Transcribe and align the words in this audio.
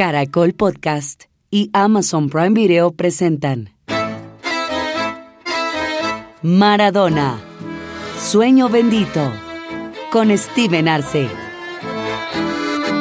Caracol 0.00 0.54
Podcast 0.54 1.24
y 1.50 1.68
Amazon 1.74 2.30
Prime 2.30 2.58
Video 2.58 2.90
presentan 2.92 3.74
Maradona, 6.40 7.38
Sueño 8.18 8.70
Bendito, 8.70 9.30
con 10.10 10.34
Steven 10.38 10.88
Arce. 10.88 11.28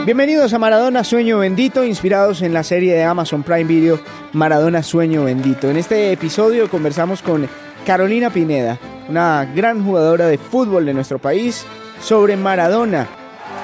Bienvenidos 0.05 0.51
a 0.51 0.59
Maradona 0.59 1.05
Sueño 1.05 1.39
Bendito, 1.39 1.85
inspirados 1.85 2.41
en 2.41 2.51
la 2.51 2.63
serie 2.63 2.93
de 2.95 3.05
Amazon 3.05 3.43
Prime 3.43 3.63
Video 3.63 4.01
Maradona 4.33 4.83
Sueño 4.83 5.23
Bendito. 5.23 5.69
En 5.69 5.77
este 5.77 6.11
episodio 6.11 6.69
conversamos 6.69 7.21
con 7.21 7.47
Carolina 7.85 8.29
Pineda, 8.29 8.77
una 9.07 9.45
gran 9.55 9.85
jugadora 9.85 10.27
de 10.27 10.37
fútbol 10.37 10.85
de 10.85 10.93
nuestro 10.93 11.17
país, 11.17 11.65
sobre 12.01 12.35
Maradona 12.35 13.07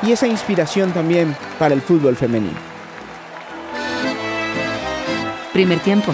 y 0.03 0.13
esa 0.13 0.25
inspiración 0.25 0.93
también 0.93 1.35
para 1.59 1.73
el 1.73 1.81
fútbol 1.81 2.15
femenino. 2.15 2.74
Primer 5.55 5.79
tiempo. 5.79 6.13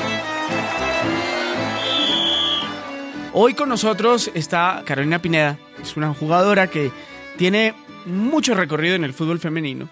Hoy 3.34 3.56
con 3.56 3.70
nosotros 3.70 4.30
está 4.36 4.84
Carolina 4.86 5.20
Pineda, 5.20 5.58
es 5.82 5.98
una 5.98 6.14
jugadora 6.14 6.70
que 6.70 6.92
tiene 7.40 7.74
mucho 8.06 8.54
recorrido 8.54 8.94
en 8.94 9.04
el 9.04 9.16
fútbol 9.16 9.40
femenino, 9.40 9.90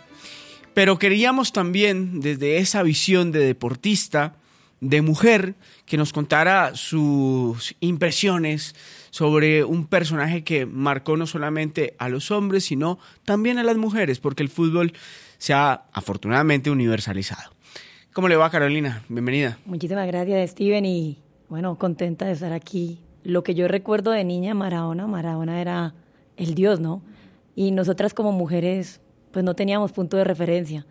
pero 0.76 1.00
queríamos 1.00 1.52
también 1.52 2.22
desde 2.22 2.60
esa 2.60 2.84
visión 2.84 3.32
de 3.32 3.40
deportista, 3.40 4.36
de 4.82 5.02
mujer, 5.02 5.56
que 5.88 5.98
nos 5.98 6.14
contara 6.14 6.76
sus 6.76 7.76
impresiones 7.80 8.76
sobre 9.10 9.64
un 9.64 9.88
personaje 9.88 10.44
que 10.44 10.68
marcó 10.68 11.18
no 11.18 11.26
solamente 11.26 11.96
a 11.98 12.08
los 12.08 12.30
hombres, 12.30 12.66
sino 12.66 13.00
también 13.26 13.58
a 13.58 13.64
las 13.64 13.78
mujeres, 13.78 14.20
porque 14.20 14.44
el 14.44 14.50
fútbol 14.50 14.94
se 15.40 15.54
ha 15.54 15.86
afortunadamente 15.92 16.70
universalizado. 16.70 17.59
¿Cómo 18.20 18.28
le 18.28 18.36
va 18.36 18.50
Carolina? 18.50 19.02
Bienvenida. 19.08 19.60
Muchísimas 19.64 20.06
gracias 20.06 20.50
Steven 20.50 20.86
y 20.86 21.20
bueno, 21.48 21.78
contenta 21.78 22.26
de 22.26 22.34
estar 22.34 22.52
aquí. 22.52 23.00
Lo 23.24 23.44
que 23.44 23.56
yo 23.56 23.70
recuerdo 23.70 24.12
de 24.12 24.26
niña, 24.26 24.54
Maradona, 24.54 25.08
Maradona 25.08 25.62
era 25.62 25.94
el 26.36 26.54
dios, 26.54 26.82
¿no? 26.82 27.02
Y 27.56 27.72
nosotras 27.72 28.14
como 28.14 28.34
mujeres 28.34 29.00
pues 29.32 29.46
no 29.46 29.56
teníamos 29.56 29.94
punto 29.94 30.18
de 30.18 30.26
referencia. 30.26 30.86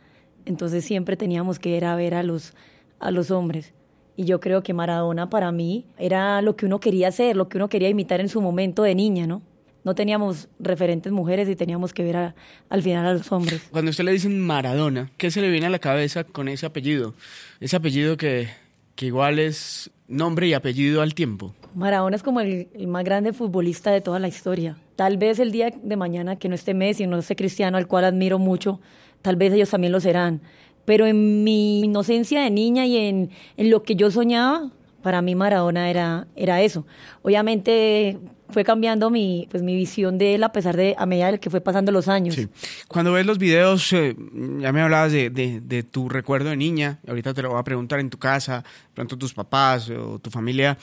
Entonces 0.47 0.87
siempre 0.87 1.19
teníamos 1.19 1.59
que 1.59 1.69
ir 1.69 1.85
a 1.85 1.95
ver 1.97 2.15
a 2.15 2.23
los, 2.23 2.55
a 2.99 3.11
los 3.11 3.31
hombres. 3.31 3.75
Y 4.17 4.25
yo 4.25 4.41
creo 4.41 4.63
que 4.63 4.73
Maradona 4.73 5.29
para 5.29 5.53
mí 5.53 5.85
era 5.99 6.41
lo 6.41 6.57
que 6.57 6.65
uno 6.65 6.81
quería 6.81 7.09
hacer, 7.09 7.37
lo 7.37 7.51
que 7.51 7.59
uno 7.59 7.69
quería 7.69 7.91
imitar 7.91 8.23
en 8.23 8.31
su 8.31 8.41
momento 8.41 8.85
de 8.85 8.95
niña, 8.95 9.27
¿no? 9.27 9.43
No 9.85 9.95
teníamos 9.95 10.49
referentes 10.59 11.13
mujeres 11.13 11.49
y 11.49 11.57
teníamos 11.57 11.93
que 11.93 12.05
ver 12.05 12.35
al 12.69 12.83
final 12.83 13.07
a 13.07 13.13
los 13.15 13.31
hombres. 13.33 13.63
Cuando 13.71 13.91
usted 13.91 14.05
le 14.05 14.13
dicen 14.13 14.41
Maradona, 14.41 15.11
¿qué 15.17 15.31
se 15.31 15.41
le 15.41 15.51
viene 15.51 15.67
a 15.67 15.71
la 15.71 15.79
cabeza 15.79 16.25
con 16.25 16.49
ese 16.49 16.67
apellido? 16.67 17.15
Ese 17.61 17.77
apellido 17.77 18.17
que, 18.17 18.49
que 18.95 19.07
igual 19.07 19.39
es 19.39 19.91
nombre 20.09 20.49
y 20.49 20.55
apellido 20.55 21.03
al 21.03 21.15
tiempo. 21.15 21.55
Maradona 21.75 22.17
es 22.17 22.23
como 22.23 22.41
el, 22.41 22.69
el, 22.75 22.87
más 22.87 23.05
grande 23.05 23.33
futbolista 23.33 23.91
de 23.91 24.01
toda 24.01 24.19
la 24.19 24.29
historia. 24.29 24.77
Tal 24.97 25.17
vez 25.17 25.39
el 25.39 25.53
día 25.53 25.71
de 25.71 25.97
mañana 25.97 26.37
que 26.37 26.49
no 26.49 26.55
esté 26.55 26.75
Messi, 26.75 27.07
no 27.07 27.19
esté 27.19 27.37
Cristiano, 27.37 27.77
al 27.77 27.87
cual 27.87 28.05
admiro 28.05 28.39
mucho, 28.39 28.81
tal 29.23 29.37
vez 29.37 29.53
ellos 29.53 29.71
también 29.71 29.93
lo 29.93 30.01
serán 30.01 30.41
pero 30.89 31.05
en 31.05 31.45
mi 31.45 31.81
inocencia 31.81 32.41
de 32.41 32.49
niña 32.49 32.87
y 32.87 32.97
en, 32.97 33.29
en 33.59 33.71
lo 33.71 33.83
que 33.83 33.95
yo 33.95 34.11
soñaba, 34.11 34.71
para 35.03 35.21
mí 35.21 35.35
Maradona 35.35 35.91
era, 35.91 36.29
era 36.35 36.63
eso. 36.63 36.87
Obviamente 37.21 38.17
fue 38.51 38.65
cambiando 38.65 39.11
mi, 39.11 39.47
pues, 39.51 39.63
mi 39.63 39.75
visión 39.77 40.19
de 40.19 40.35
él 40.35 40.43
a 40.43 40.53
pesar 40.53 40.77
de 40.77 40.95
a 40.99 41.07
medida 41.07 41.39
que 41.39 41.51
fue 41.51 41.61
pasando 41.61 41.93
los 41.93 42.09
años. 42.09 42.35
Sí. 42.35 42.49
Cuando 42.89 43.13
ves 43.13 43.27
los 43.27 43.39
videos, 43.39 43.93
eh, 43.93 44.17
ya 44.61 44.73
me 44.73 44.81
hablabas 44.81 45.13
de, 45.13 45.31
de, 45.31 45.61
de, 45.61 45.83
tu 45.83 46.09
recuerdo 46.09 46.51
de 46.51 46.57
niña, 46.57 46.99
ahorita 47.07 47.35
te 47.35 47.43
lo 47.43 47.51
voy 47.51 47.61
a 47.61 47.65
preguntar 47.65 48.01
en 48.01 48.11
tu 48.11 48.19
casa, 48.19 48.65
pronto 48.95 49.17
tus 49.19 49.35
papás 49.35 49.91
o 49.91 50.19
tu 50.19 50.31
familia 50.31 50.79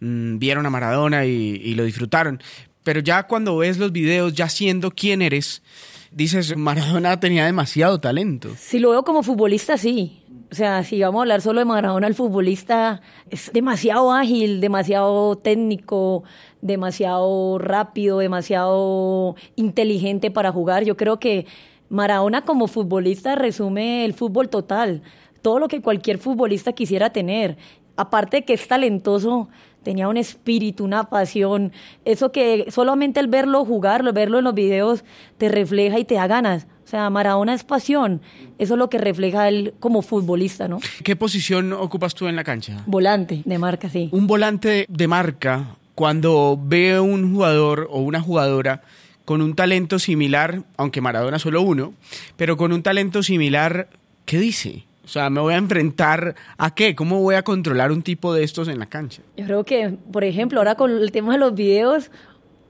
mmm, 0.00 0.38
vieron 0.38 0.66
a 0.66 0.70
Maradona 0.70 1.26
y, 1.26 1.60
y 1.62 1.74
lo 1.74 1.84
disfrutaron, 1.84 2.42
pero 2.82 3.00
ya 3.00 3.24
cuando 3.24 3.56
ves 3.58 3.78
los 3.78 3.92
videos, 3.92 4.32
ya 4.34 4.48
siendo 4.48 4.90
quién 4.90 5.22
eres, 5.22 5.62
dices, 6.10 6.56
Maradona 6.56 7.20
tenía 7.20 7.44
demasiado 7.44 8.00
talento. 8.00 8.50
Si 8.58 8.78
lo 8.78 8.90
veo 8.90 9.04
como 9.04 9.22
futbolista, 9.22 9.76
sí. 9.76 10.22
O 10.50 10.54
sea, 10.54 10.82
si 10.82 11.00
vamos 11.00 11.20
a 11.20 11.22
hablar 11.22 11.42
solo 11.42 11.60
de 11.60 11.64
Maradona, 11.64 12.08
el 12.08 12.14
futbolista 12.14 13.02
es 13.30 13.52
demasiado 13.52 14.10
ágil, 14.10 14.60
demasiado 14.60 15.36
técnico, 15.36 16.24
demasiado 16.60 17.58
rápido, 17.58 18.18
demasiado 18.18 19.36
inteligente 19.54 20.32
para 20.32 20.50
jugar. 20.50 20.84
Yo 20.84 20.96
creo 20.96 21.20
que 21.20 21.46
Maradona 21.88 22.42
como 22.42 22.66
futbolista 22.66 23.36
resume 23.36 24.04
el 24.04 24.12
fútbol 24.12 24.48
total, 24.48 25.02
todo 25.40 25.60
lo 25.60 25.68
que 25.68 25.82
cualquier 25.82 26.18
futbolista 26.18 26.72
quisiera 26.72 27.10
tener. 27.10 27.56
Aparte 28.00 28.38
de 28.38 28.44
que 28.46 28.54
es 28.54 28.66
talentoso, 28.66 29.50
tenía 29.82 30.08
un 30.08 30.16
espíritu, 30.16 30.84
una 30.84 31.10
pasión, 31.10 31.70
eso 32.06 32.32
que 32.32 32.66
solamente 32.70 33.20
el 33.20 33.28
verlo 33.28 33.62
jugar, 33.66 34.10
verlo 34.14 34.38
en 34.38 34.44
los 34.44 34.54
videos, 34.54 35.04
te 35.36 35.50
refleja 35.50 35.98
y 35.98 36.06
te 36.06 36.14
da 36.14 36.26
ganas. 36.26 36.66
O 36.82 36.88
sea, 36.88 37.10
Maradona 37.10 37.52
es 37.52 37.62
pasión, 37.62 38.22
eso 38.58 38.74
es 38.74 38.78
lo 38.78 38.88
que 38.88 38.96
refleja 38.96 39.48
él 39.48 39.74
como 39.80 40.00
futbolista, 40.00 40.66
¿no? 40.66 40.78
¿Qué 41.04 41.14
posición 41.14 41.74
ocupas 41.74 42.14
tú 42.14 42.26
en 42.26 42.36
la 42.36 42.42
cancha? 42.42 42.82
Volante 42.86 43.42
de 43.44 43.58
marca, 43.58 43.90
sí. 43.90 44.08
Un 44.12 44.26
volante 44.26 44.86
de 44.88 45.06
marca, 45.06 45.76
cuando 45.94 46.58
ve 46.58 46.98
un 46.98 47.34
jugador 47.34 47.86
o 47.90 48.00
una 48.00 48.22
jugadora 48.22 48.80
con 49.26 49.42
un 49.42 49.54
talento 49.54 49.98
similar, 49.98 50.62
aunque 50.78 51.02
Maradona 51.02 51.38
solo 51.38 51.60
uno, 51.60 51.92
pero 52.38 52.56
con 52.56 52.72
un 52.72 52.82
talento 52.82 53.22
similar, 53.22 53.88
¿qué 54.24 54.38
dice? 54.38 54.84
O 55.10 55.12
sea, 55.12 55.28
me 55.28 55.40
voy 55.40 55.54
a 55.54 55.56
enfrentar 55.56 56.36
a 56.56 56.72
qué? 56.72 56.94
¿Cómo 56.94 57.20
voy 57.20 57.34
a 57.34 57.42
controlar 57.42 57.90
un 57.90 58.00
tipo 58.00 58.32
de 58.32 58.44
estos 58.44 58.68
en 58.68 58.78
la 58.78 58.86
cancha? 58.86 59.22
Yo 59.36 59.44
creo 59.44 59.64
que, 59.64 59.96
por 60.12 60.22
ejemplo, 60.22 60.60
ahora 60.60 60.76
con 60.76 60.92
el 60.92 61.10
tema 61.10 61.32
de 61.32 61.38
los 61.40 61.52
videos, 61.52 62.12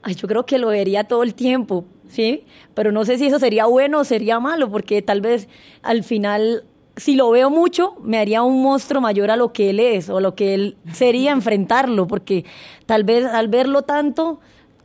yo 0.07 0.27
creo 0.27 0.47
que 0.47 0.57
lo 0.57 0.69
vería 0.69 1.03
todo 1.03 1.21
el 1.21 1.35
tiempo, 1.35 1.85
¿sí? 2.07 2.45
Pero 2.73 2.91
no 2.91 3.05
sé 3.05 3.19
si 3.19 3.27
eso 3.27 3.37
sería 3.37 3.67
bueno 3.67 3.99
o 3.99 4.03
sería 4.03 4.39
malo, 4.39 4.71
porque 4.71 5.03
tal 5.03 5.21
vez 5.21 5.49
al 5.83 6.03
final, 6.03 6.63
si 6.95 7.13
lo 7.13 7.29
veo 7.29 7.51
mucho, 7.51 7.95
me 8.01 8.17
haría 8.17 8.41
un 8.41 8.63
monstruo 8.63 9.01
mayor 9.01 9.29
a 9.29 9.35
lo 9.35 9.53
que 9.53 9.69
él 9.69 9.79
es 9.79 10.09
o 10.09 10.19
lo 10.19 10.33
que 10.33 10.55
él 10.55 10.77
sería 10.91 11.31
enfrentarlo, 11.33 12.07
porque 12.07 12.43
tal 12.87 13.03
vez 13.03 13.23
al 13.23 13.49
verlo 13.49 13.83
tanto, 13.83 14.39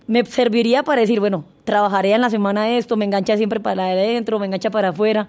me 0.07 0.27
serviría 0.27 0.83
para 0.83 1.01
decir, 1.01 1.21
bueno, 1.21 1.47
trabajaré 1.65 2.13
en 2.13 2.21
la 2.21 2.29
semana 2.29 2.77
esto, 2.77 2.99
me 2.99 3.07
engancha 3.07 3.39
siempre 3.39 3.61
para 3.61 3.87
adentro, 3.87 4.39
me 4.39 4.45
engancha 4.45 4.69
para 4.69 4.91
afuera 4.91 5.27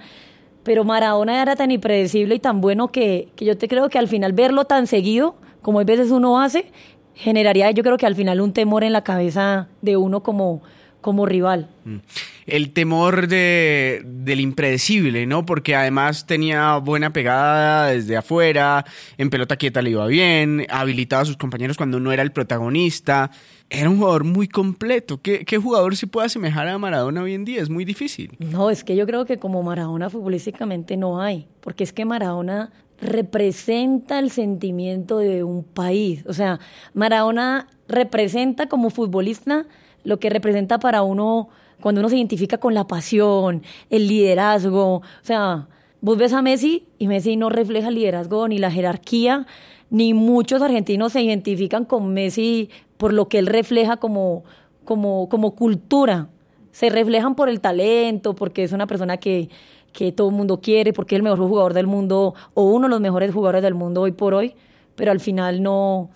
pero 0.67 0.83
Maradona 0.83 1.41
era 1.41 1.55
tan 1.55 1.71
impredecible 1.71 2.35
y 2.35 2.39
tan 2.39 2.59
bueno 2.59 2.89
que, 2.89 3.29
que 3.37 3.45
yo 3.45 3.57
te 3.57 3.69
creo 3.69 3.87
que 3.87 3.97
al 3.97 4.09
final 4.09 4.33
verlo 4.33 4.65
tan 4.65 4.85
seguido, 4.85 5.35
como 5.61 5.79
a 5.79 5.85
veces 5.85 6.11
uno 6.11 6.41
hace, 6.41 6.73
generaría 7.15 7.71
yo 7.71 7.83
creo 7.83 7.97
que 7.97 8.05
al 8.05 8.15
final 8.15 8.41
un 8.41 8.51
temor 8.51 8.83
en 8.83 8.91
la 8.91 9.01
cabeza 9.01 9.69
de 9.81 9.95
uno 9.95 10.23
como, 10.23 10.61
como 11.01 11.25
rival. 11.25 11.69
Mm. 11.85 11.97
El 12.45 12.71
temor 12.71 13.27
de, 13.27 14.01
del 14.05 14.39
impredecible, 14.39 15.25
¿no? 15.25 15.45
Porque 15.45 15.75
además 15.75 16.25
tenía 16.25 16.77
buena 16.77 17.11
pegada 17.11 17.87
desde 17.87 18.17
afuera, 18.17 18.85
en 19.17 19.29
pelota 19.29 19.57
quieta 19.57 19.81
le 19.81 19.91
iba 19.91 20.07
bien, 20.07 20.65
habilitaba 20.69 21.23
a 21.23 21.25
sus 21.25 21.37
compañeros 21.37 21.77
cuando 21.77 21.99
no 21.99 22.11
era 22.11 22.23
el 22.23 22.31
protagonista. 22.31 23.31
Era 23.69 23.89
un 23.89 23.97
jugador 23.97 24.23
muy 24.23 24.47
completo. 24.47 25.21
¿Qué, 25.21 25.43
¿Qué, 25.43 25.57
jugador 25.57 25.97
se 25.97 26.07
puede 26.07 26.27
asemejar 26.27 26.69
a 26.69 26.77
Maradona 26.77 27.21
hoy 27.21 27.33
en 27.33 27.43
día? 27.43 27.61
Es 27.61 27.69
muy 27.69 27.83
difícil. 27.83 28.31
No, 28.39 28.69
es 28.69 28.85
que 28.85 28.95
yo 28.95 29.05
creo 29.05 29.25
que 29.25 29.37
como 29.37 29.61
Maradona 29.61 30.09
futbolísticamente 30.09 30.95
no 30.95 31.21
hay, 31.21 31.47
porque 31.59 31.83
es 31.83 31.91
que 31.91 32.05
Maradona 32.05 32.71
representa 32.99 34.19
el 34.19 34.31
sentimiento 34.31 35.19
de 35.19 35.43
un 35.43 35.63
país. 35.63 36.23
O 36.27 36.33
sea, 36.33 36.59
Maradona 36.93 37.67
representa 37.87 38.67
como 38.67 38.89
futbolista 38.89 39.65
lo 40.07 40.19
que 40.19 40.29
representa 40.29 40.79
para 40.79 41.03
uno 41.03 41.49
cuando 41.81 41.99
uno 41.99 42.09
se 42.09 42.15
identifica 42.15 42.57
con 42.59 42.73
la 42.73 42.87
pasión, 42.87 43.61
el 43.89 44.07
liderazgo. 44.07 44.95
O 44.95 45.03
sea, 45.21 45.67
vos 45.99 46.17
ves 46.17 46.31
a 46.31 46.41
Messi 46.41 46.85
y 46.97 47.07
Messi 47.07 47.35
no 47.35 47.49
refleja 47.49 47.89
el 47.89 47.95
liderazgo 47.95 48.47
ni 48.47 48.57
la 48.57 48.71
jerarquía, 48.71 49.45
ni 49.89 50.13
muchos 50.13 50.61
argentinos 50.61 51.11
se 51.11 51.21
identifican 51.21 51.83
con 51.83 52.13
Messi 52.13 52.69
por 52.95 53.11
lo 53.11 53.27
que 53.27 53.37
él 53.37 53.47
refleja 53.47 53.97
como, 53.97 54.45
como, 54.85 55.27
como 55.27 55.55
cultura. 55.55 56.29
Se 56.71 56.89
reflejan 56.89 57.35
por 57.35 57.49
el 57.49 57.59
talento, 57.59 58.33
porque 58.33 58.63
es 58.63 58.71
una 58.71 58.87
persona 58.87 59.17
que, 59.17 59.49
que 59.91 60.13
todo 60.13 60.29
el 60.29 60.35
mundo 60.35 60.61
quiere, 60.61 60.93
porque 60.93 61.15
es 61.15 61.19
el 61.19 61.23
mejor 61.23 61.39
jugador 61.39 61.73
del 61.73 61.85
mundo 61.85 62.33
o 62.53 62.63
uno 62.63 62.87
de 62.87 62.91
los 62.91 63.01
mejores 63.01 63.33
jugadores 63.33 63.61
del 63.61 63.73
mundo 63.73 64.03
hoy 64.03 64.13
por 64.13 64.33
hoy, 64.33 64.55
pero 64.95 65.11
al 65.11 65.19
final 65.19 65.61
no, 65.61 66.11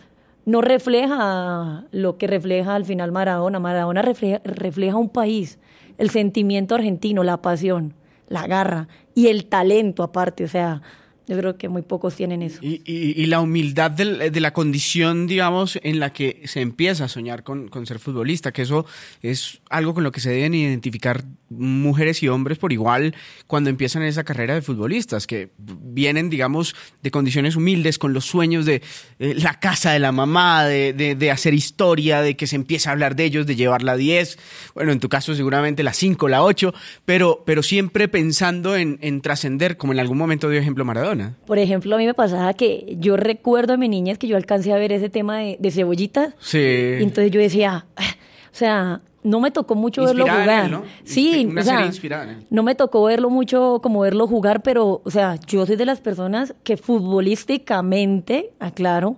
no 0.46 0.62
refleja 0.62 1.86
lo 1.92 2.18
que 2.18 2.28
refleja 2.28 2.76
al 2.76 2.86
final 2.86 3.12
Maradona. 3.12 3.60
Maradona 3.60 4.02
refleja, 4.02 4.42
refleja, 4.44 4.98
un 4.98 5.10
país, 5.10 5.60
el 5.98 6.10
sentimiento 6.10 6.76
argentino, 6.76 7.24
la 7.24 7.42
pasión, 7.42 7.94
la 8.28 8.48
garra 8.48 8.88
y 9.14 9.28
el 9.28 9.46
talento 9.46 10.04
aparte. 10.04 10.44
O 10.44 10.48
sea, 10.48 10.82
yo 11.28 11.38
creo 11.38 11.58
que 11.58 11.70
muy 11.70 11.82
pocos 11.82 12.16
tienen 12.16 12.42
eso. 12.42 12.60
Y, 12.62 12.82
y, 12.86 13.22
y 13.22 13.26
la 13.28 13.40
humildad 13.40 13.92
de, 13.92 14.40
la 14.40 14.54
condición, 14.54 15.28
digamos, 15.28 15.80
en 15.84 16.00
la 16.00 16.12
que 16.12 16.42
se 16.46 16.62
empieza 16.62 17.06
a 17.06 17.08
soñar 17.08 17.44
con, 17.44 17.68
con, 17.70 17.86
ser 17.86 18.00
futbolista, 18.00 18.52
que 18.52 18.64
eso 18.64 18.86
es 19.22 19.62
algo 19.70 19.94
con 19.94 20.04
lo 20.04 20.12
que 20.12 20.20
se 20.20 20.32
deben 20.32 20.54
identificar 20.54 21.24
mujeres 21.52 22.24
y 22.24 22.30
hombres 22.30 22.58
por 22.58 22.72
igual 22.72 23.14
cuando 23.48 23.70
empiezan 23.70 24.04
esa 24.04 24.24
carrera 24.24 24.54
de 24.54 24.62
futbolistas, 24.62 25.28
que 25.28 25.52
vienen, 25.58 26.30
digamos, 26.30 26.76
de 27.02 27.12
condiciones 27.12 27.56
humildes, 27.56 27.98
con 27.98 28.14
los 28.14 28.26
sueños 28.26 28.66
de 28.66 28.82
eh, 29.20 29.36
la 29.36 29.60
casa 29.60 29.92
de 29.92 30.00
la 30.00 30.12
mamá, 30.12 30.66
de, 30.66 30.94
de, 30.94 31.32
hacer 31.32 31.54
historia, 31.54 32.22
de 32.22 32.36
que 32.36 32.48
se 32.48 32.56
empieza 32.56 32.90
a 32.90 32.94
hablar 32.94 33.16
de 33.16 33.26
ellos, 33.26 33.46
de 33.46 33.56
llevar 33.56 33.84
la 33.84 33.98
10, 33.98 34.40
bueno, 34.76 34.92
en 34.92 35.00
tu 35.00 35.10
caso 35.10 35.36
seguramente 35.36 35.84
la 35.84 35.94
5, 35.94 36.28
la 36.28 36.44
8, 36.44 36.74
pero, 37.06 37.44
pero 37.46 37.64
siempre 37.64 38.08
pensando 38.08 38.76
en, 38.76 38.98
en 39.02 39.22
trascender, 39.22 39.78
como 39.78 39.94
en 39.94 40.00
algún 40.00 40.18
momento 40.18 40.50
dio 40.50 40.60
ejemplo 40.60 40.86
Maradona. 40.86 41.38
Por 41.46 41.60
ejemplo, 41.60 41.96
a 41.96 41.98
mí 41.98 42.06
me 42.06 42.14
pasaba 42.14 42.54
que 42.54 42.96
yo 42.98 43.18
recuerdo 43.18 43.74
a 43.74 43.78
mi 43.78 43.90
niñez 43.90 44.18
que 44.18 44.28
yo 44.28 44.38
alcancé 44.38 44.72
a 44.74 44.78
ver 44.78 44.92
ese 44.92 45.10
tema 45.10 45.40
de, 45.40 45.58
de 45.60 45.72
cebollitas. 45.72 46.34
Sí. 46.40 46.58
Y 46.58 47.04
entonces 47.04 47.32
yo 47.32 47.40
decía, 47.40 47.86
ah", 47.96 48.16
o 48.52 48.56
sea, 48.56 49.02
no 49.24 49.40
me 49.40 49.52
tocó 49.52 49.76
mucho 49.76 50.04
verlo 50.04 50.24
jugar. 50.24 50.70
¿no? 50.70 50.84
Sí, 51.04 51.46
Una 51.50 51.62
o 51.62 51.64
sea, 51.64 51.74
serie 51.74 51.88
inspirada 51.88 52.36
no 52.50 52.64
me 52.64 52.76
tocó 52.76 53.04
verlo 53.04 53.30
mucho 53.30 53.80
como 53.82 54.02
verlo 54.02 54.28
jugar, 54.28 54.64
pero, 54.64 55.02
o 55.04 55.12
sea, 55.12 55.40
yo 55.48 55.66
soy 55.66 55.76
de 55.76 55.86
las 55.86 56.02
personas 56.02 56.54
que 56.64 56.78
futbolísticamente, 56.78 58.52
aclaro, 58.60 59.18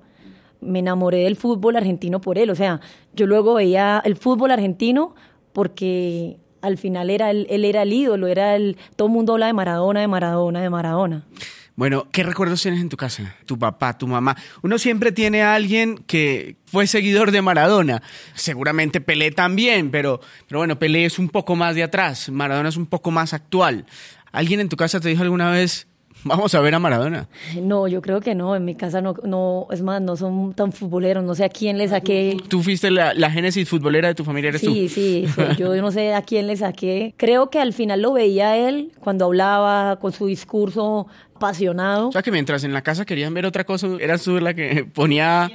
me 0.62 0.80
enamoré 0.80 1.24
del 1.24 1.36
fútbol 1.36 1.76
argentino 1.76 2.22
por 2.22 2.38
él. 2.38 2.50
O 2.50 2.56
sea, 2.56 2.80
yo 3.14 3.28
luego 3.28 3.56
veía 3.56 4.02
el 4.04 4.16
fútbol 4.16 4.52
argentino 4.52 5.16
porque 5.52 6.38
al 6.62 6.78
final 6.78 7.10
era 7.10 7.30
él, 7.30 7.46
él 7.50 7.66
era 7.66 7.84
el 7.84 7.94
ídolo, 7.94 8.28
era 8.28 8.56
el, 8.56 8.78
todo 8.96 9.08
el 9.08 9.14
mundo 9.14 9.34
habla 9.34 9.48
de 9.48 9.54
Maradona, 9.54 10.00
de 10.00 10.08
Maradona, 10.08 10.62
de 10.62 10.70
Maradona. 10.70 11.26
Bueno, 11.76 12.08
¿qué 12.12 12.22
recuerdos 12.22 12.62
tienes 12.62 12.82
en 12.82 12.90
tu 12.90 12.98
casa? 12.98 13.36
Tu 13.48 13.58
papá, 13.58 13.98
tu 13.98 14.08
mamá. 14.08 14.38
Uno 14.62 14.78
siempre 14.78 15.12
tiene 15.12 15.42
a 15.42 15.56
alguien 15.56 15.98
que 15.98 16.58
fue 16.66 16.86
seguidor 16.86 17.32
de 17.32 17.42
Maradona. 17.42 18.04
Seguramente 18.36 19.02
Pelé 19.02 19.32
también, 19.32 19.90
pero, 19.90 20.22
pero 20.48 20.60
bueno, 20.60 20.78
Pelé 20.78 21.06
es 21.06 21.18
un 21.18 21.30
poco 21.30 21.56
más 21.56 21.74
de 21.74 21.82
atrás. 21.82 22.30
Maradona 22.30 22.70
es 22.70 22.78
un 22.78 22.86
poco 22.86 23.10
más 23.10 23.34
actual. 23.34 23.88
¿Alguien 24.32 24.60
en 24.60 24.70
tu 24.70 24.78
casa 24.78 25.00
te 25.00 25.10
dijo 25.10 25.24
alguna 25.24 25.50
vez, 25.50 25.88
Vamos 26.26 26.56
a 26.56 26.62
ver 26.62 26.74
a 26.74 26.80
Maradona. 26.80 27.28
No, 27.62 27.88
yo 27.88 28.02
creo 28.02 28.22
que 28.22 28.34
no. 28.34 28.56
En 28.56 28.64
mi 28.64 28.76
casa 28.76 29.02
no, 29.02 29.14
no 29.24 29.68
es 29.72 29.82
más, 29.82 30.02
no 30.02 30.16
son 30.16 30.54
tan 30.54 30.72
futboleros. 30.72 31.24
No 31.24 31.36
sé 31.36 31.44
a 31.44 31.50
quién 31.50 31.78
le 31.78 31.88
saqué. 31.88 32.38
¿Tú 32.48 32.62
fuiste 32.62 32.92
la, 32.92 33.14
la 33.14 33.30
génesis 33.30 33.68
futbolera 33.68 34.08
de 34.08 34.16
tu 34.16 34.24
familia? 34.24 34.50
¿Eres 34.50 34.62
sí, 34.62 34.68
tú? 34.68 34.74
Sí, 34.74 34.88
sí. 34.90 35.28
Yo 35.58 35.76
no 35.82 35.92
sé 35.92 36.14
a 36.14 36.22
quién 36.22 36.48
le 36.48 36.56
saqué. 36.56 37.14
Creo 37.18 37.50
que 37.50 37.60
al 37.60 37.74
final 37.74 38.02
lo 38.02 38.14
veía 38.14 38.58
él 38.58 38.92
cuando 39.00 39.26
hablaba 39.26 39.98
con 40.00 40.14
su 40.14 40.28
discurso 40.28 41.08
apasionado. 41.36 42.10
O 42.10 42.12
sea 42.12 42.22
que 42.22 42.32
mientras 42.32 42.64
en 42.64 42.74
la 42.74 42.82
casa 42.82 43.06
querían 43.06 43.34
ver 43.34 43.46
otra 43.46 43.66
cosa, 43.66 43.88
eras 44.00 44.24
tú 44.24 44.40
la 44.40 44.54
que 44.54 44.86
ponía 44.86 45.52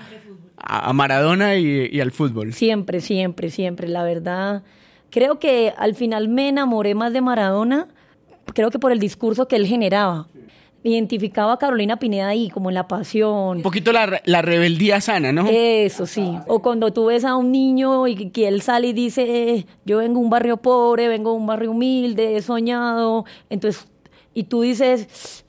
a, 0.57 0.93
Maradona 0.93 1.57
y, 1.57 1.89
y 1.91 2.01
al 2.01 2.13
fútbol. 2.13 2.53
Siempre, 2.53 3.01
siempre, 3.01 3.51
siempre. 3.51 3.89
La 3.89 4.03
verdad, 4.03 4.63
creo 5.11 5.39
que 5.39 5.73
al 5.79 5.95
final 5.95 6.29
me 6.29 6.49
enamoré 6.49 6.95
más 6.95 7.13
de 7.15 7.23
Maradona. 7.23 7.89
Creo 8.53 8.71
que 8.71 8.79
por 8.79 8.93
el 8.93 8.99
discurso 8.99 9.49
que 9.49 9.57
él 9.57 9.67
generaba 9.67 10.27
identificaba 10.83 11.55
a 11.55 11.59
Carolina 11.59 11.99
Pineda 11.99 12.29
ahí, 12.29 12.51
como 12.51 12.71
en 12.71 12.75
la 12.75 12.89
pasión. 12.89 13.59
Un 13.59 13.63
poquito 13.63 13.93
la, 13.93 14.21
la, 14.25 14.43
rebeldía 14.43 15.01
sana, 15.01 15.33
¿no? 15.33 15.47
Eso 15.49 16.07
sí. 16.07 16.39
O 16.47 16.61
cuando 16.63 16.93
tú 16.93 17.07
ves 17.07 17.25
a 17.25 17.37
un 17.37 17.51
niño 17.51 18.07
y 18.07 18.31
que 18.31 18.49
él 18.49 18.63
sale 18.63 18.89
y 18.89 18.93
dice, 18.93 19.67
yo 19.85 19.99
vengo 19.99 20.21
de 20.21 20.25
un 20.25 20.31
barrio 20.31 20.57
pobre, 20.59 21.09
vengo 21.09 21.33
de 21.33 21.37
un 21.37 21.47
barrio 21.47 21.73
humilde, 21.73 22.37
he 22.37 22.43
soñado. 22.43 23.25
Entonces, 23.51 23.89
y 24.35 24.45
tú 24.45 24.61
dices, 24.61 25.45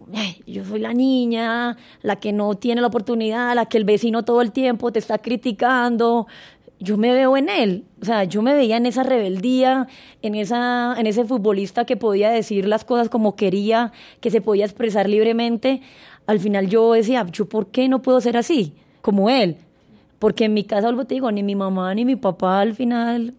yo 0.48 0.66
soy 0.66 0.80
la 0.80 0.94
niña, 0.94 1.78
la 2.02 2.16
que 2.16 2.34
no 2.34 2.56
tiene 2.56 2.82
la 2.82 2.88
oportunidad, 2.88 3.54
la 3.54 3.68
que 3.68 3.78
el 3.78 3.84
vecino 3.84 4.24
todo 4.24 4.42
el 4.42 4.52
tiempo 4.52 4.92
te 4.92 4.98
está 4.98 5.20
criticando 5.20 6.26
yo 6.80 6.98
me 6.98 7.14
veo 7.14 7.36
en 7.38 7.50
él, 7.50 7.86
o 8.02 8.06
sea, 8.06 8.24
yo 8.24 8.42
me 8.42 8.54
veía 8.54 8.78
en 8.78 8.86
esa 8.86 9.04
rebeldía, 9.04 9.88
en 10.22 10.36
esa 10.36 10.96
en 10.98 11.08
ese 11.08 11.26
futbolista 11.26 11.86
que 11.86 11.98
podía 11.98 12.30
decir 12.30 12.68
las 12.68 12.86
cosas 12.86 13.10
como 13.10 13.36
quería, 13.36 13.92
que 14.22 14.32
se 14.32 14.42
podía 14.42 14.66
expresar 14.66 15.10
libremente. 15.10 15.82
Al 16.26 16.40
final 16.40 16.70
yo 16.70 16.94
decía, 16.94 17.26
yo 17.32 17.48
por 17.50 17.68
qué 17.68 17.90
no 17.90 18.02
puedo 18.02 18.22
ser 18.22 18.38
así 18.38 18.74
como 19.02 19.30
él? 19.30 19.58
Porque 20.20 20.46
en 20.46 20.54
mi 20.54 20.64
casa, 20.64 20.88
algo 20.88 21.06
te 21.06 21.16
digo, 21.16 21.32
ni 21.32 21.44
mi 21.44 21.56
mamá 21.56 21.94
ni 21.96 22.06
mi 22.06 22.16
papá 22.16 22.62
al 22.62 22.76
final 22.76 23.34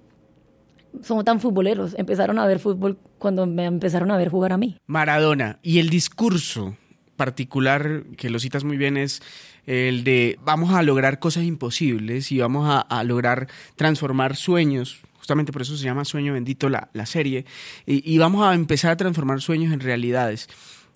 son 1.02 1.24
tan 1.24 1.40
futboleros. 1.40 1.94
Empezaron 1.98 2.38
a 2.38 2.46
ver 2.46 2.58
fútbol 2.58 2.98
cuando 3.18 3.46
me 3.46 3.64
empezaron 3.64 4.10
a 4.10 4.16
ver 4.16 4.28
jugar 4.28 4.52
a 4.52 4.56
mí. 4.56 4.76
Maradona 4.86 5.58
y 5.62 5.78
el 5.78 5.90
discurso 5.90 6.76
particular 7.20 8.04
que 8.16 8.30
lo 8.30 8.38
citas 8.38 8.64
muy 8.64 8.78
bien 8.78 8.96
es 8.96 9.20
el 9.66 10.04
de 10.04 10.38
vamos 10.42 10.72
a 10.72 10.82
lograr 10.82 11.18
cosas 11.18 11.44
imposibles 11.44 12.32
y 12.32 12.38
vamos 12.38 12.66
a, 12.66 13.04
lograr 13.04 13.46
transformar 13.76 14.36
sueños. 14.36 15.00
Justamente 15.18 15.52
por 15.52 15.60
eso 15.60 15.76
se 15.76 15.84
llama 15.84 16.06
Sueño 16.06 16.32
Bendito 16.32 16.70
la, 16.70 16.88
la 16.94 17.04
serie. 17.04 17.44
Y, 17.84 18.10
y 18.10 18.16
vamos 18.16 18.42
a 18.42 18.54
empezar 18.54 18.92
a 18.92 18.96
transformar 18.96 19.42
sueños 19.42 19.70
en 19.70 19.80
realidades. 19.80 20.48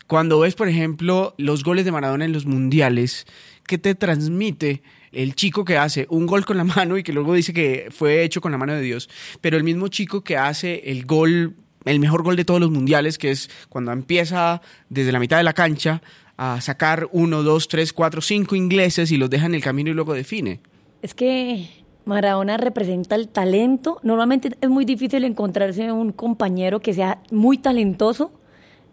Cuando 0.06 0.40
ves, 0.40 0.54
por 0.54 0.66
ejemplo, 0.66 1.34
los 1.36 1.62
goles 1.62 1.84
de 1.84 1.92
Maradona 1.92 2.24
en 2.24 2.32
los 2.32 2.46
mundiales, 2.46 3.26
¿qué 3.66 3.76
te 3.76 3.94
transmite 3.94 4.82
el 5.12 5.34
chico 5.34 5.66
que 5.66 5.76
hace 5.76 6.06
un 6.08 6.24
gol 6.24 6.46
con 6.46 6.56
la 6.56 6.64
mano 6.64 6.96
y 6.96 7.02
que 7.02 7.12
luego 7.12 7.34
dice 7.34 7.52
que 7.52 7.88
fue 7.90 8.24
hecho 8.24 8.40
con 8.40 8.50
la 8.50 8.56
mano 8.56 8.72
de 8.72 8.80
Dios, 8.80 9.10
pero 9.42 9.58
el 9.58 9.62
mismo 9.62 9.88
chico 9.88 10.24
que 10.24 10.38
hace 10.38 10.90
el 10.90 11.04
gol, 11.04 11.54
el 11.84 12.00
mejor 12.00 12.22
gol 12.22 12.36
de 12.36 12.44
todos 12.44 12.60
los 12.60 12.70
mundiales, 12.70 13.18
que 13.18 13.30
es 13.30 13.50
cuando 13.68 13.92
empieza 13.92 14.62
desde 14.88 15.12
la 15.12 15.18
mitad 15.18 15.36
de 15.36 15.42
la 15.42 15.52
cancha 15.52 16.02
a 16.36 16.60
sacar 16.60 17.08
uno, 17.12 17.42
dos, 17.42 17.68
tres, 17.68 17.92
cuatro, 17.92 18.20
cinco 18.20 18.56
ingleses 18.56 19.10
y 19.12 19.16
los 19.16 19.30
deja 19.30 19.46
en 19.46 19.54
el 19.54 19.62
camino 19.62 19.90
y 19.90 19.94
luego 19.94 20.14
define. 20.14 20.60
Es 21.02 21.14
que 21.14 21.68
Maradona 22.04 22.56
representa 22.56 23.14
el 23.14 23.28
talento. 23.28 24.00
Normalmente 24.02 24.50
es 24.60 24.70
muy 24.70 24.84
difícil 24.84 25.24
encontrarse 25.24 25.92
un 25.92 26.12
compañero 26.12 26.80
que 26.80 26.94
sea 26.94 27.20
muy 27.30 27.58
talentoso 27.58 28.32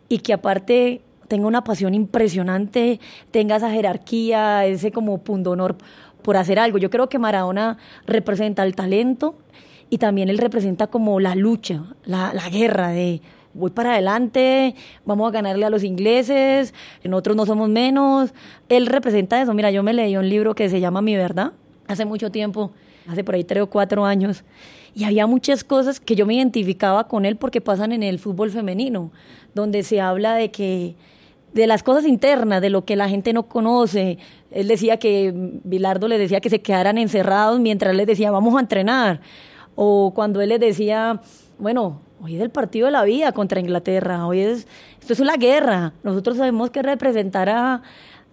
y 0.07 0.19
que 0.19 0.33
aparte 0.33 1.01
tenga 1.27 1.47
una 1.47 1.63
pasión 1.63 1.93
impresionante, 1.93 2.99
tenga 3.31 3.55
esa 3.55 3.71
jerarquía, 3.71 4.65
ese 4.65 4.91
como 4.91 5.19
pundonor 5.23 5.77
por 6.21 6.37
hacer 6.37 6.59
algo. 6.59 6.77
Yo 6.77 6.89
creo 6.89 7.09
que 7.09 7.19
Maradona 7.19 7.77
representa 8.05 8.63
el 8.63 8.75
talento 8.75 9.35
y 9.91 9.97
también 9.97 10.29
él 10.29 10.37
representa 10.37 10.87
como 10.87 11.19
la 11.19 11.35
lucha, 11.35 11.83
la, 12.05 12.31
guerra 12.49 12.91
de 12.91 13.21
voy 13.53 13.71
para 13.71 13.91
adelante, 13.91 14.73
vamos 15.05 15.27
a 15.27 15.31
ganarle 15.31 15.65
a 15.65 15.69
los 15.69 15.83
ingleses, 15.83 16.73
nosotros 17.03 17.35
no 17.35 17.45
somos 17.45 17.67
menos. 17.67 18.33
Él 18.69 18.85
representa 18.85 19.41
eso. 19.41 19.53
Mira, 19.53 19.69
yo 19.69 19.83
me 19.83 19.91
leí 19.91 20.15
un 20.15 20.29
libro 20.29 20.55
que 20.55 20.69
se 20.69 20.79
llama 20.79 21.01
Mi 21.01 21.17
Verdad 21.17 21.51
hace 21.89 22.05
mucho 22.05 22.31
tiempo, 22.31 22.71
hace 23.05 23.25
por 23.25 23.35
ahí 23.35 23.43
tres 23.43 23.63
o 23.63 23.67
cuatro 23.67 24.05
años, 24.05 24.45
y 24.95 25.03
había 25.03 25.27
muchas 25.27 25.65
cosas 25.65 25.99
que 25.99 26.15
yo 26.15 26.25
me 26.25 26.35
identificaba 26.35 27.09
con 27.09 27.25
él 27.25 27.35
porque 27.35 27.59
pasan 27.59 27.91
en 27.91 28.01
el 28.01 28.17
fútbol 28.17 28.49
femenino, 28.49 29.11
donde 29.53 29.83
se 29.83 29.99
habla 29.99 30.35
de 30.35 30.51
que 30.51 30.95
de 31.51 31.67
las 31.67 31.83
cosas 31.83 32.05
internas, 32.05 32.61
de 32.61 32.69
lo 32.69 32.85
que 32.85 32.95
la 32.95 33.09
gente 33.09 33.33
no 33.33 33.43
conoce. 33.43 34.19
Él 34.51 34.69
decía 34.69 34.95
que, 34.99 35.33
Bilardo 35.65 36.07
le 36.07 36.17
decía 36.17 36.39
que 36.39 36.49
se 36.49 36.61
quedaran 36.61 36.97
encerrados 36.97 37.59
mientras 37.59 37.93
les 37.93 38.07
decía, 38.07 38.31
vamos 38.31 38.55
a 38.55 38.61
entrenar. 38.61 39.19
O 39.75 40.13
cuando 40.13 40.41
él 40.41 40.49
les 40.49 40.59
decía, 40.59 41.21
bueno, 41.57 42.01
Hoy 42.23 42.35
es 42.35 42.41
el 42.41 42.51
partido 42.51 42.85
de 42.85 42.91
la 42.91 43.03
vida 43.03 43.31
contra 43.31 43.59
Inglaterra. 43.59 44.27
Hoy 44.27 44.41
es, 44.41 44.67
esto 44.99 45.13
es 45.13 45.19
una 45.19 45.37
guerra. 45.37 45.93
Nosotros 46.03 46.37
sabemos 46.37 46.69
que 46.69 46.83
representar 46.83 47.49
a, 47.49 47.81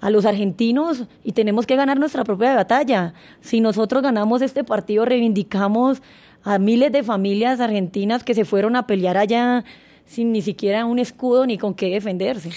a 0.02 0.10
los 0.10 0.26
argentinos 0.26 1.04
y 1.24 1.32
tenemos 1.32 1.66
que 1.66 1.74
ganar 1.74 1.98
nuestra 1.98 2.22
propia 2.22 2.54
batalla. 2.54 3.14
Si 3.40 3.62
nosotros 3.62 4.02
ganamos 4.02 4.42
este 4.42 4.62
partido, 4.62 5.06
reivindicamos 5.06 6.02
a 6.44 6.58
miles 6.58 6.92
de 6.92 7.02
familias 7.02 7.60
argentinas 7.60 8.24
que 8.24 8.34
se 8.34 8.44
fueron 8.44 8.76
a 8.76 8.86
pelear 8.86 9.16
allá 9.16 9.64
sin 10.04 10.32
ni 10.32 10.42
siquiera 10.42 10.84
un 10.84 10.98
escudo 10.98 11.46
ni 11.46 11.56
con 11.56 11.74
qué 11.74 11.86
defenderse. 11.86 12.50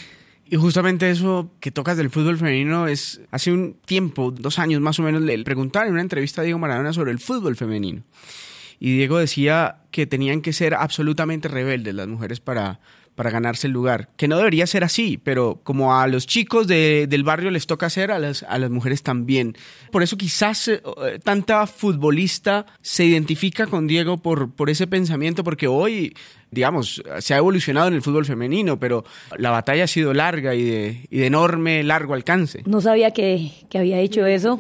Y 0.46 0.58
justamente 0.58 1.10
eso 1.10 1.50
que 1.62 1.72
tocas 1.72 1.96
del 1.96 2.10
fútbol 2.10 2.38
femenino 2.38 2.88
es, 2.88 3.22
hace 3.32 3.54
un 3.54 3.78
tiempo, 3.86 4.32
dos 4.32 4.60
años 4.60 4.82
más 4.82 5.00
o 5.00 5.04
menos, 5.04 5.22
le 5.22 5.42
preguntaron 5.46 5.88
en 5.88 5.94
una 5.94 6.02
entrevista 6.02 6.42
a 6.42 6.44
Diego 6.44 6.60
Maradona 6.60 6.92
sobre 6.92 7.12
el 7.12 7.20
fútbol 7.20 7.56
femenino. 7.56 8.04
Y 8.84 8.96
Diego 8.98 9.20
decía 9.20 9.76
que 9.92 10.08
tenían 10.08 10.42
que 10.42 10.54
ser 10.54 10.74
absolutamente 10.74 11.48
rebeldes 11.48 11.94
las 11.94 12.08
mujeres 12.08 12.40
para, 12.40 12.80
para 13.14 13.30
ganarse 13.30 13.68
el 13.68 13.74
lugar. 13.74 14.10
Que 14.18 14.28
no 14.28 14.38
debería 14.38 14.66
ser 14.66 14.84
así, 14.84 15.20
pero 15.24 15.60
como 15.62 15.96
a 15.96 16.08
los 16.08 16.26
chicos 16.26 16.66
del 16.66 17.24
barrio 17.24 17.52
les 17.52 17.68
toca 17.68 17.86
hacer, 17.86 18.10
a 18.10 18.18
las, 18.18 18.42
a 18.42 18.58
las 18.58 18.72
mujeres 18.72 19.04
también. 19.04 19.56
Por 19.92 20.02
eso 20.02 20.18
quizás 20.18 20.68
eh, 20.68 20.82
tanta 21.24 21.68
futbolista 21.68 22.66
se 22.82 23.06
identifica 23.06 23.68
con 23.68 23.86
Diego 23.86 24.18
por, 24.18 24.52
por 24.52 24.72
ese 24.72 24.88
pensamiento, 24.88 25.44
porque 25.44 25.68
hoy, 25.68 26.16
digamos, 26.50 27.04
se 27.20 27.36
ha 27.36 27.38
evolucionado 27.38 27.88
en 27.88 27.94
el 27.94 28.02
fútbol 28.02 28.26
femenino, 28.26 28.80
pero 28.80 29.06
la 29.38 29.52
batalla 29.52 29.84
ha 29.84 29.88
sido 29.88 30.12
larga 30.16 30.56
y 30.56 30.64
de, 30.64 31.08
y 31.08 31.20
de 31.20 31.28
enorme, 31.28 31.84
largo 31.84 32.16
alcance. 32.16 32.64
No 32.66 32.82
sabía 32.82 33.12
que, 33.12 33.52
que 33.70 33.78
había 33.78 34.00
hecho 34.00 34.26
eso, 34.26 34.60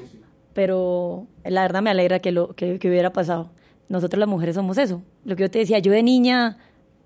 pero 0.53 1.25
la 1.43 1.63
verdad 1.63 1.81
me 1.81 1.89
alegra 1.89 2.19
que, 2.19 2.31
lo, 2.31 2.53
que 2.53 2.77
hubiera 2.83 3.11
pasado 3.11 3.51
nosotros 3.91 4.19
las 4.19 4.29
mujeres 4.29 4.55
somos 4.55 4.77
eso. 4.77 5.01
Lo 5.25 5.35
que 5.35 5.43
yo 5.43 5.51
te 5.51 5.59
decía, 5.59 5.79
yo 5.79 5.91
de 5.91 6.01
niña 6.01 6.57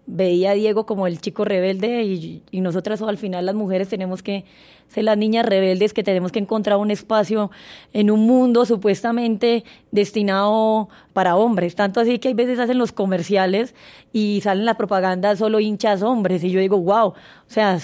veía 0.05 0.51
a 0.51 0.53
Diego 0.53 0.85
como 0.85 1.07
el 1.07 1.19
chico 1.19 1.45
rebelde 1.45 2.03
y, 2.03 2.43
y 2.51 2.61
nosotras 2.61 3.01
al 3.01 3.17
final 3.17 3.47
las 3.47 3.55
mujeres 3.55 3.89
tenemos 3.89 4.21
que 4.21 4.45
ser 4.87 5.03
las 5.03 5.17
niñas 5.17 5.47
rebeldes 5.47 5.93
que 5.93 6.03
tenemos 6.03 6.31
que 6.31 6.37
encontrar 6.37 6.77
un 6.77 6.91
espacio 6.91 7.49
en 7.91 8.11
un 8.11 8.27
mundo 8.27 8.67
supuestamente 8.67 9.63
destinado 9.89 10.89
para 11.13 11.35
hombres. 11.35 11.73
Tanto 11.73 11.99
así 11.99 12.19
que 12.19 12.27
hay 12.27 12.33
veces 12.35 12.59
hacen 12.59 12.77
los 12.77 12.91
comerciales 12.91 13.73
y 14.13 14.41
salen 14.41 14.65
la 14.65 14.77
propaganda 14.77 15.35
solo 15.35 15.59
hinchas 15.59 16.03
hombres 16.03 16.43
y 16.43 16.51
yo 16.51 16.59
digo, 16.59 16.79
wow, 16.79 17.07
o 17.07 17.15
sea, 17.47 17.79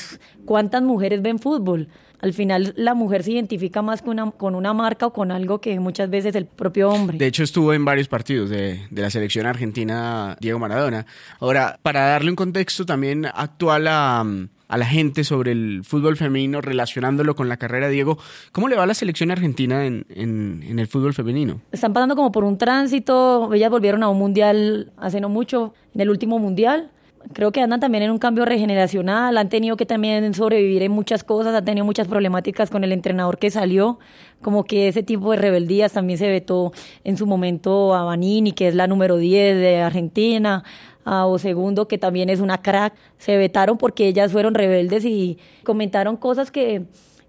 ¿cuántas 0.46 0.84
mujeres 0.84 1.24
ven 1.24 1.40
fútbol? 1.40 1.88
Al 2.22 2.34
final 2.34 2.74
la 2.78 2.94
mujer 2.94 3.24
se 3.24 3.32
identifica 3.32 3.82
más 3.82 4.02
con 4.02 4.12
una, 4.20 4.32
con 4.32 4.56
una 4.56 4.74
marca 4.74 5.08
o 5.08 5.14
con 5.14 5.32
algo 5.32 5.60
que 5.60 5.80
muchas 5.80 6.10
veces 6.10 6.36
el 6.36 6.46
propio 6.46 6.90
hombre. 6.90 7.18
De 7.18 7.28
hecho, 7.28 7.44
estuvo 7.44 7.74
en 7.74 7.84
varios 7.84 8.08
partidos 8.08 8.50
de, 8.50 8.82
de 8.90 9.02
la 9.02 9.10
selección 9.10 9.46
argentina 9.46 10.38
Diego 10.40 10.60
Maradona. 10.60 11.06
Ahora, 11.40 11.80
para 11.82 12.02
darle 12.08 12.30
un 12.30 12.36
contexto 12.36 12.86
también 12.86 13.26
actual 13.26 13.88
a, 13.88 14.26
a 14.68 14.78
la 14.78 14.86
gente 14.86 15.24
sobre 15.24 15.52
el 15.52 15.82
fútbol 15.84 16.16
femenino, 16.16 16.62
relacionándolo 16.62 17.36
con 17.36 17.50
la 17.50 17.58
carrera 17.58 17.88
de 17.88 17.94
Diego, 17.94 18.18
¿cómo 18.52 18.68
le 18.68 18.76
va 18.76 18.84
a 18.84 18.88
la 18.88 18.94
selección 18.94 19.32
argentina 19.32 19.86
en, 19.86 20.06
en, 20.10 20.64
en 20.68 20.80
el 20.80 20.88
fútbol 20.88 21.14
femenino? 21.14 21.60
Están 21.72 21.92
pasando 21.92 22.16
como 22.16 22.32
por 22.32 22.44
un 22.44 22.58
tránsito, 22.58 23.54
ellas 23.54 23.70
volvieron 23.72 24.04
a 24.04 24.10
un 24.10 24.18
mundial 24.18 24.92
hace 24.98 25.20
no 25.20 25.28
mucho, 25.28 25.74
en 25.94 26.02
el 26.02 26.10
último 26.10 26.40
mundial 26.40 26.92
creo 27.34 27.52
que 27.52 27.62
andan 27.62 27.80
también 27.80 28.04
en 28.04 28.12
un 28.12 28.18
cambio 28.18 28.46
regeneracional, 28.46 29.38
han 29.38 29.50
tenido 29.50 29.78
que 29.78 29.86
también 29.86 30.34
sobrevivir 30.34 30.84
en 30.84 30.92
muchas 30.92 31.24
cosas, 31.24 31.54
han 31.56 31.66
tenido 31.66 31.86
muchas 31.86 32.08
problemáticas 32.08 32.70
con 32.70 32.84
el 32.84 32.92
entrenador 32.92 33.38
que 33.38 33.52
salió, 33.52 34.00
como 34.42 34.64
que 34.64 34.88
ese 34.88 35.04
tipo 35.04 35.32
de 35.32 35.38
rebeldías 35.38 35.94
también 35.94 36.20
se 36.20 36.30
vetó 36.30 36.74
en 37.04 37.18
su 37.18 37.26
momento 37.26 37.94
a 37.94 38.04
Vanini, 38.04 38.52
que 38.52 38.68
es 38.68 38.76
la 38.76 38.88
número 38.88 39.18
10 39.18 39.58
de 39.58 39.82
Argentina, 39.82 40.64
a 41.06 41.26
O 41.26 41.40
Segundo, 41.40 41.88
que 41.88 41.98
también 41.98 42.30
es 42.30 42.40
una 42.40 42.62
crack, 42.62 42.94
se 43.18 43.38
vetaron 43.38 43.78
porque 43.78 44.08
ellas 44.08 44.32
fueron 44.32 44.54
rebeldes 44.54 45.06
y 45.06 45.38
comentaron 45.64 46.18
cosas 46.18 46.52
que, 46.52 46.84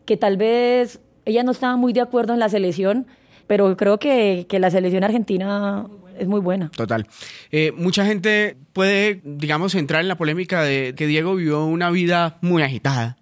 que 0.05 0.17
tal 0.17 0.37
vez 0.37 1.01
ellas 1.25 1.45
no 1.45 1.53
estaban 1.53 1.79
muy 1.79 1.93
de 1.93 2.01
acuerdo 2.01 2.35
en 2.35 2.41
la 2.41 2.49
selección, 2.49 3.07
pero 3.47 3.77
creo 3.77 3.99
que, 3.99 4.47
que 4.49 4.59
la 4.59 4.71
selección 4.71 5.05
argentina 5.05 5.87
es 6.23 6.29
muy 6.29 6.41
buena. 6.41 6.71
Total. 6.71 7.07
Eh, 7.51 7.73
mucha 7.77 8.07
gente 8.07 8.57
puede, 8.73 9.21
digamos, 9.25 9.75
entrar 9.75 10.01
en 10.01 10.09
la 10.09 10.17
polémica 10.17 10.63
de 10.63 10.95
que 10.97 11.07
Diego 11.07 11.35
vivió 11.35 11.65
una 11.65 11.91
vida 11.91 12.39
muy 12.41 12.63
agitada. 12.63 13.19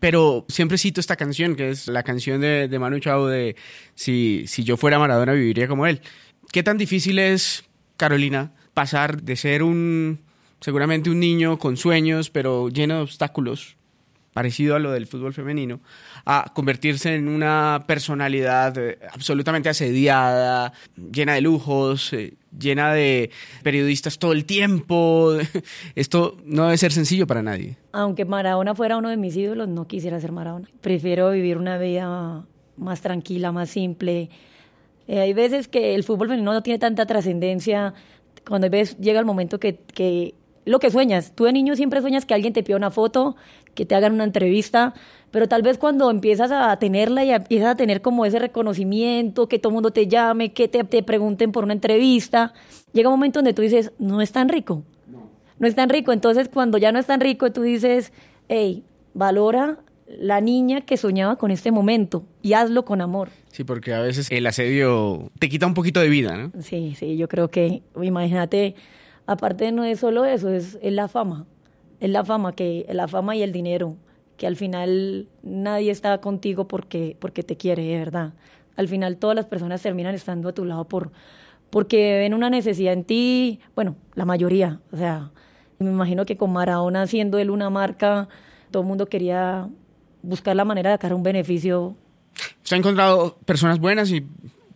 Pero 0.00 0.44
siempre 0.48 0.78
cito 0.78 1.00
esta 1.00 1.16
canción, 1.16 1.54
que 1.54 1.70
es 1.70 1.86
la 1.86 2.02
canción 2.02 2.40
de, 2.40 2.68
de 2.68 2.78
Manu 2.78 2.98
Chao 2.98 3.28
de 3.28 3.56
si, 3.94 4.44
si 4.48 4.64
yo 4.64 4.76
fuera 4.76 4.98
Maradona 4.98 5.32
viviría 5.32 5.68
como 5.68 5.86
él. 5.86 6.00
¿Qué 6.50 6.62
tan 6.62 6.76
difícil 6.76 7.18
es, 7.18 7.64
Carolina, 7.96 8.52
pasar 8.74 9.22
de 9.22 9.36
ser 9.36 9.62
un, 9.62 10.20
seguramente 10.60 11.08
un 11.08 11.20
niño 11.20 11.58
con 11.58 11.76
sueños, 11.76 12.30
pero 12.30 12.68
lleno 12.68 12.96
de 12.96 13.02
obstáculos, 13.02 13.76
parecido 14.32 14.74
a 14.76 14.78
lo 14.78 14.92
del 14.92 15.06
fútbol 15.06 15.34
femenino, 15.34 15.80
a 16.24 16.50
convertirse 16.54 17.14
en 17.14 17.28
una 17.28 17.84
personalidad 17.86 18.76
eh, 18.78 18.98
absolutamente 19.12 19.68
asediada, 19.68 20.72
llena 20.96 21.34
de 21.34 21.42
lujos, 21.42 22.12
eh, 22.12 22.34
llena 22.58 22.92
de 22.92 23.30
periodistas 23.62 24.18
todo 24.18 24.32
el 24.32 24.44
tiempo. 24.44 25.32
Esto 25.94 26.36
no 26.44 26.64
debe 26.64 26.78
ser 26.78 26.92
sencillo 26.92 27.26
para 27.26 27.42
nadie. 27.42 27.76
Aunque 27.92 28.24
Maradona 28.24 28.74
fuera 28.74 28.96
uno 28.96 29.08
de 29.08 29.16
mis 29.16 29.36
ídolos, 29.36 29.68
no 29.68 29.86
quisiera 29.86 30.20
ser 30.20 30.32
Maradona. 30.32 30.68
Prefiero 30.80 31.30
vivir 31.30 31.56
una 31.56 31.78
vida 31.78 32.44
más 32.76 33.00
tranquila, 33.00 33.52
más 33.52 33.70
simple. 33.70 34.30
Eh, 35.08 35.20
hay 35.20 35.32
veces 35.32 35.68
que 35.68 35.94
el 35.94 36.04
fútbol 36.04 36.28
femenino 36.28 36.52
no 36.52 36.62
tiene 36.62 36.78
tanta 36.78 37.06
trascendencia. 37.06 37.94
Cuando 38.46 38.68
ves, 38.70 38.96
llega 38.98 39.20
el 39.20 39.26
momento 39.26 39.58
que, 39.58 39.76
que 39.76 40.34
lo 40.64 40.78
que 40.78 40.90
sueñas. 40.90 41.32
Tú 41.34 41.44
de 41.44 41.52
niño 41.52 41.76
siempre 41.76 42.00
sueñas 42.00 42.24
que 42.24 42.34
alguien 42.34 42.52
te 42.52 42.62
pida 42.62 42.76
una 42.76 42.90
foto, 42.90 43.36
que 43.74 43.86
te 43.86 43.94
hagan 43.94 44.12
una 44.12 44.24
entrevista, 44.24 44.94
pero 45.32 45.48
tal 45.48 45.62
vez 45.62 45.78
cuando 45.78 46.10
empiezas 46.10 46.52
a 46.52 46.76
tenerla 46.76 47.24
y 47.24 47.30
empiezas 47.30 47.70
a 47.70 47.74
tener 47.74 48.02
como 48.02 48.26
ese 48.26 48.38
reconocimiento, 48.38 49.48
que 49.48 49.58
todo 49.58 49.70
el 49.70 49.74
mundo 49.74 49.90
te 49.90 50.06
llame, 50.06 50.52
que 50.52 50.68
te, 50.68 50.84
te, 50.84 51.02
pregunten 51.02 51.52
por 51.52 51.64
una 51.64 51.72
entrevista, 51.72 52.52
llega 52.92 53.08
un 53.08 53.14
momento 53.14 53.38
donde 53.38 53.54
tú 53.54 53.62
dices, 53.62 53.92
no 53.98 54.20
es 54.20 54.30
tan 54.30 54.50
rico. 54.50 54.84
No. 55.10 55.30
no 55.58 55.66
es 55.66 55.74
tan 55.74 55.88
rico. 55.88 56.12
Entonces, 56.12 56.50
cuando 56.50 56.76
ya 56.76 56.92
no 56.92 56.98
es 56.98 57.06
tan 57.06 57.20
rico, 57.20 57.50
tú 57.50 57.62
dices, 57.62 58.12
hey, 58.48 58.84
valora 59.14 59.78
la 60.06 60.42
niña 60.42 60.82
que 60.82 60.98
soñaba 60.98 61.36
con 61.36 61.50
este 61.50 61.72
momento 61.72 62.24
y 62.42 62.52
hazlo 62.52 62.84
con 62.84 63.00
amor. 63.00 63.30
Sí, 63.52 63.64
porque 63.64 63.94
a 63.94 64.00
veces 64.00 64.30
el 64.30 64.46
asedio 64.46 65.30
te 65.38 65.48
quita 65.48 65.66
un 65.66 65.74
poquito 65.74 66.00
de 66.00 66.10
vida, 66.10 66.36
¿no? 66.36 66.52
Sí, 66.60 66.94
sí, 66.94 67.16
yo 67.16 67.28
creo 67.28 67.50
que, 67.50 67.82
imagínate, 68.02 68.74
aparte 69.24 69.72
no 69.72 69.84
es 69.84 70.00
solo 70.00 70.26
eso, 70.26 70.50
es, 70.50 70.78
es 70.82 70.92
la 70.92 71.08
fama. 71.08 71.46
Es 72.00 72.10
la 72.10 72.22
fama, 72.22 72.52
que, 72.52 72.84
la 72.90 73.08
fama 73.08 73.34
y 73.34 73.42
el 73.42 73.52
dinero 73.52 73.96
que 74.36 74.46
al 74.46 74.56
final 74.56 75.28
nadie 75.42 75.90
está 75.90 76.18
contigo 76.20 76.68
porque, 76.68 77.16
porque 77.18 77.42
te 77.42 77.56
quiere, 77.56 77.82
de 77.82 77.98
verdad. 77.98 78.32
Al 78.76 78.88
final 78.88 79.16
todas 79.16 79.36
las 79.36 79.46
personas 79.46 79.82
terminan 79.82 80.14
estando 80.14 80.48
a 80.48 80.52
tu 80.52 80.64
lado 80.64 80.86
por, 80.86 81.12
porque 81.70 82.18
ven 82.18 82.34
una 82.34 82.50
necesidad 82.50 82.92
en 82.92 83.04
ti, 83.04 83.60
bueno, 83.74 83.96
la 84.14 84.24
mayoría, 84.24 84.80
o 84.92 84.96
sea, 84.96 85.30
me 85.78 85.90
imagino 85.90 86.24
que 86.24 86.36
con 86.36 86.52
Maradona 86.52 87.06
siendo 87.06 87.38
él 87.38 87.50
una 87.50 87.70
marca, 87.70 88.28
todo 88.70 88.82
el 88.82 88.88
mundo 88.88 89.06
quería 89.06 89.68
buscar 90.22 90.56
la 90.56 90.64
manera 90.64 90.90
de 90.90 90.94
sacar 90.96 91.14
un 91.14 91.22
beneficio. 91.22 91.96
¿Se 92.62 92.74
ha 92.74 92.78
encontrado 92.78 93.36
personas 93.44 93.78
buenas 93.78 94.10
y 94.10 94.24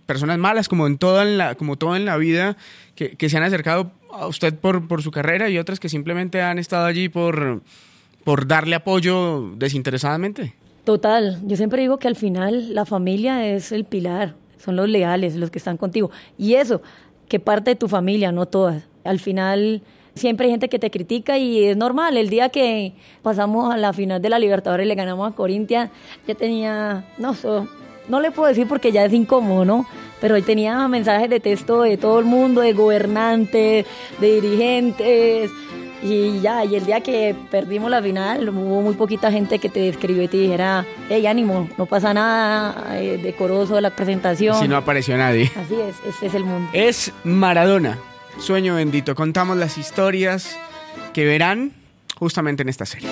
personas 0.07 0.39
malas, 0.39 0.69
como 0.69 0.87
en 0.87 0.99
toda 0.99 1.25
la, 1.25 1.55
como 1.55 1.77
todo 1.77 1.97
en 1.97 2.05
la 2.05 2.17
vida, 2.17 2.57
que, 2.95 3.17
que 3.17 3.29
se 3.29 3.37
han 3.37 3.43
acercado 3.43 3.93
a 4.13 4.27
usted 4.27 4.55
por, 4.55 4.89
por 4.89 5.03
su 5.03 5.11
carrera 5.11 5.49
y 5.49 5.59
otras 5.59 5.81
que 5.81 5.89
simplemente 5.89 6.43
han 6.43 6.59
estado 6.59 6.87
allí 6.87 7.09
por 7.09 7.63
por 8.27 8.49
darle 8.49 8.75
apoyo 8.75 9.53
desinteresadamente. 9.57 10.53
Total, 10.83 11.39
yo 11.45 11.57
siempre 11.57 11.83
digo 11.83 11.99
que 11.99 12.09
al 12.09 12.17
final 12.17 12.75
la 12.75 12.85
familia 12.85 13.47
es 13.47 13.71
el 13.71 13.85
pilar, 13.85 14.35
son 14.59 14.75
los 14.75 14.89
leales, 14.89 15.37
los 15.37 15.53
que 15.53 15.59
están 15.59 15.77
contigo. 15.77 16.11
Y 16.37 16.55
eso, 16.55 16.83
que 17.29 17.39
parte 17.39 17.71
de 17.71 17.77
tu 17.77 17.87
familia, 17.87 18.33
no 18.33 18.47
todas. 18.47 18.83
Al 19.05 19.21
final 19.21 19.81
siempre 20.17 20.47
hay 20.47 20.51
gente 20.51 20.69
que 20.69 20.81
te 20.81 20.91
critica 20.91 21.39
y 21.39 21.67
es 21.67 21.77
normal. 21.77 22.17
El 22.17 22.29
día 22.29 22.49
que 22.49 22.95
pasamos 23.23 23.73
a 23.73 23.77
la 23.77 23.93
final 23.93 24.21
de 24.21 24.29
la 24.29 24.41
Libertadores 24.41 24.87
y 24.87 24.89
le 24.89 24.97
ganamos 24.97 25.31
a 25.31 25.37
Corintia, 25.37 25.93
ya 26.27 26.35
tenía, 26.35 27.05
no, 27.19 27.37
no 28.09 28.21
le 28.21 28.33
puedo 28.33 28.49
decir 28.49 28.67
porque 28.67 28.91
ya 28.91 29.05
es 29.05 29.13
incómodo, 29.13 29.65
¿no? 29.65 29.87
Pero 30.21 30.35
hoy 30.35 30.43
tenía 30.43 30.89
mensajes 30.89 31.31
de 31.31 31.39
texto 31.39 31.83
de 31.83 31.97
todo 31.97 32.19
el 32.19 32.25
mundo, 32.25 32.61
de 32.61 32.73
gobernantes, 32.73 33.87
de 34.21 34.41
dirigentes, 34.41 35.53
y 36.07 36.41
ya, 36.41 36.65
y 36.65 36.77
el 36.77 36.87
día 36.87 37.01
que 37.01 37.35
perdimos 37.51 37.91
la 37.91 38.03
final, 38.03 38.49
hubo 38.49 38.83
muy 38.83 38.95
poquita 38.95 39.31
gente 39.31 39.59
que 39.59 39.69
te 39.69 39.89
escribió 39.89 40.23
y 40.23 40.29
te 40.29 40.37
dijera, 40.37 40.87
hey, 41.09 41.27
ánimo, 41.27 41.69
no 41.77 41.87
pasa 41.87 42.15
nada, 42.15 42.99
eh, 42.99 43.19
decoroso 43.23 43.81
la 43.81 43.91
presentación. 43.91 44.59
Si 44.61 44.69
no 44.69 44.77
apareció 44.77 45.17
nadie. 45.17 45.51
Así 45.57 45.75
es, 45.75 45.97
ese 46.07 46.27
es 46.27 46.35
el 46.35 46.45
mundo. 46.45 46.71
Es 46.73 47.13
Maradona, 47.25 47.99
sueño 48.39 48.77
bendito. 48.77 49.15
Contamos 49.15 49.57
las 49.57 49.79
historias 49.79 50.57
que 51.13 51.25
verán 51.25 51.73
justamente 52.19 52.63
en 52.63 52.69
esta 52.69 52.87
serie. 52.87 53.11